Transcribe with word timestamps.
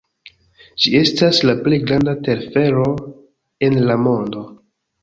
Ĝi 0.85 0.93
estas 0.99 1.41
la 1.49 1.55
plej 1.67 1.79
granda 1.85 2.17
telfero 2.29 2.89
en 3.71 3.81
la 3.91 4.01
mondo. 4.09 4.49